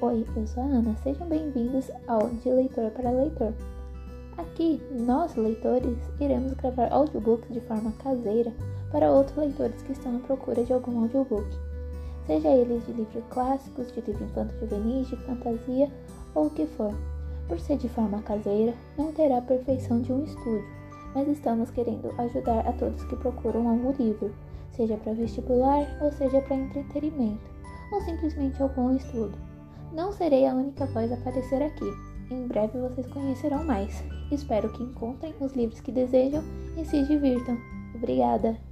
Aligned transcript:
Oi, 0.00 0.24
eu 0.36 0.46
sou 0.46 0.62
a 0.62 0.66
Ana, 0.66 0.94
sejam 1.02 1.28
bem-vindos 1.28 1.90
ao 2.06 2.28
De 2.28 2.48
Leitor 2.48 2.88
para 2.92 3.10
Leitor. 3.10 3.52
Aqui, 4.36 4.80
nós, 4.92 5.34
leitores, 5.34 5.98
iremos 6.20 6.52
gravar 6.52 6.92
audiobooks 6.92 7.52
de 7.52 7.60
forma 7.62 7.90
caseira 8.00 8.54
para 8.92 9.10
outros 9.10 9.36
leitores 9.36 9.82
que 9.82 9.90
estão 9.90 10.14
à 10.14 10.20
procura 10.20 10.62
de 10.62 10.72
algum 10.72 11.00
audiobook, 11.00 11.48
seja 12.28 12.48
eles 12.48 12.86
de 12.86 12.92
livros 12.92 13.24
clássicos, 13.30 13.90
de 13.90 14.00
livro 14.02 14.22
infanto-juvenis, 14.22 15.08
de 15.08 15.16
fantasia 15.16 15.90
ou 16.32 16.46
o 16.46 16.50
que 16.50 16.64
for. 16.68 16.94
Por 17.48 17.58
ser 17.58 17.76
de 17.78 17.88
forma 17.88 18.22
caseira, 18.22 18.74
não 18.96 19.12
terá 19.12 19.38
a 19.38 19.42
perfeição 19.42 20.00
de 20.00 20.12
um 20.12 20.22
estúdio, 20.22 20.64
mas 21.12 21.26
estamos 21.26 21.72
querendo 21.72 22.14
ajudar 22.18 22.60
a 22.68 22.72
todos 22.74 23.02
que 23.02 23.16
procuram 23.16 23.68
algum 23.68 23.90
livro, 24.00 24.32
seja 24.70 24.96
para 24.96 25.14
vestibular 25.14 25.84
ou 26.00 26.12
seja 26.12 26.40
para 26.42 26.54
entretenimento, 26.54 27.42
ou 27.92 28.00
simplesmente 28.02 28.62
algum 28.62 28.94
estudo. 28.94 29.57
Não 29.92 30.12
serei 30.12 30.46
a 30.46 30.54
única 30.54 30.86
voz 30.86 31.10
a 31.10 31.14
aparecer 31.14 31.62
aqui. 31.62 31.86
Em 32.30 32.46
breve 32.46 32.78
vocês 32.78 33.06
conhecerão 33.06 33.64
mais. 33.64 34.04
Espero 34.30 34.70
que 34.72 34.82
encontrem 34.82 35.34
os 35.40 35.52
livros 35.54 35.80
que 35.80 35.90
desejam 35.90 36.42
e 36.76 36.84
se 36.84 37.02
divirtam. 37.04 37.56
Obrigada! 37.94 38.67